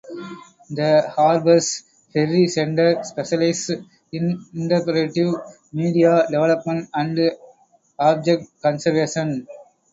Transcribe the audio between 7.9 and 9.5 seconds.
object conservation.